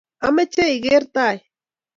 [0.27, 1.37] ameche igeer tai